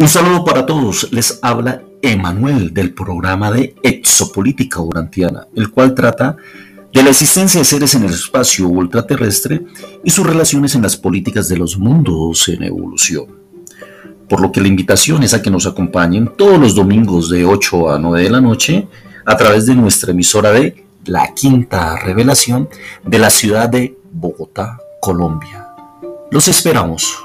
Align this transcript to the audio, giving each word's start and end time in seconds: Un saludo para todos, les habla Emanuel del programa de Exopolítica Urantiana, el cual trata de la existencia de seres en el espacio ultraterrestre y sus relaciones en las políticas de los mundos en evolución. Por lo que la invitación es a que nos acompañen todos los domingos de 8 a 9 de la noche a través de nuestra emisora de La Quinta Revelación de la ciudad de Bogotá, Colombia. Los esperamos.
Un 0.00 0.08
saludo 0.08 0.46
para 0.46 0.64
todos, 0.64 1.12
les 1.12 1.38
habla 1.42 1.82
Emanuel 2.00 2.72
del 2.72 2.94
programa 2.94 3.50
de 3.50 3.74
Exopolítica 3.82 4.80
Urantiana, 4.80 5.46
el 5.54 5.70
cual 5.70 5.94
trata 5.94 6.38
de 6.90 7.02
la 7.02 7.10
existencia 7.10 7.60
de 7.60 7.66
seres 7.66 7.94
en 7.94 8.04
el 8.04 8.14
espacio 8.14 8.66
ultraterrestre 8.66 9.60
y 10.02 10.08
sus 10.08 10.26
relaciones 10.26 10.74
en 10.74 10.80
las 10.80 10.96
políticas 10.96 11.50
de 11.50 11.58
los 11.58 11.76
mundos 11.76 12.48
en 12.48 12.62
evolución. 12.62 13.26
Por 14.26 14.40
lo 14.40 14.50
que 14.50 14.62
la 14.62 14.68
invitación 14.68 15.22
es 15.22 15.34
a 15.34 15.42
que 15.42 15.50
nos 15.50 15.66
acompañen 15.66 16.32
todos 16.34 16.58
los 16.58 16.74
domingos 16.74 17.28
de 17.28 17.44
8 17.44 17.90
a 17.90 17.98
9 17.98 18.22
de 18.24 18.30
la 18.30 18.40
noche 18.40 18.88
a 19.26 19.36
través 19.36 19.66
de 19.66 19.74
nuestra 19.74 20.12
emisora 20.12 20.50
de 20.50 20.82
La 21.04 21.34
Quinta 21.34 21.98
Revelación 21.98 22.70
de 23.04 23.18
la 23.18 23.28
ciudad 23.28 23.68
de 23.68 23.98
Bogotá, 24.10 24.78
Colombia. 24.98 25.68
Los 26.30 26.48
esperamos. 26.48 27.18